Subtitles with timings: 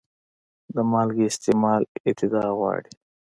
[0.73, 2.91] د مالګې استعمال اعتدال غواړي.